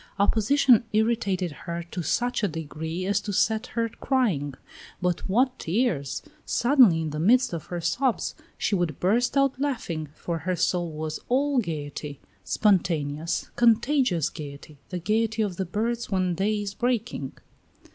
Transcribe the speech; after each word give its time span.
Opposition 0.17 0.83
irritated 0.93 1.51
her 1.51 1.83
to 1.91 2.01
such 2.01 2.41
a 2.41 2.47
degree 2.47 3.05
as 3.05 3.21
to 3.21 3.31
set 3.31 3.67
her 3.77 3.87
crying. 3.87 4.55
But 4.99 5.29
what 5.29 5.59
tears! 5.59 6.23
Suddenly, 6.43 7.01
in 7.01 7.11
the 7.11 7.19
midst 7.19 7.53
of 7.53 7.65
her 7.67 7.81
sobs, 7.81 8.33
she 8.57 8.73
would 8.73 8.99
burst 8.99 9.37
out 9.37 9.61
laughing, 9.61 10.07
for 10.15 10.39
her 10.39 10.55
soul 10.55 10.91
was 10.91 11.19
all 11.29 11.59
gayety, 11.59 12.19
spontaneous, 12.43 13.51
contagious 13.55 14.31
gayety, 14.31 14.79
the 14.89 14.97
gayety 14.97 15.43
of 15.43 15.57
the 15.57 15.65
birds 15.65 16.09
when 16.09 16.33
day 16.33 16.63
is 16.63 16.73
breaking. 16.73 17.33